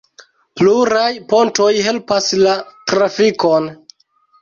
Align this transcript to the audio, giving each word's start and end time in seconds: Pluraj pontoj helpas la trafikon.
Pluraj 0.61 1.09
pontoj 1.35 1.69
helpas 1.91 2.33
la 2.47 2.59
trafikon. 2.91 3.73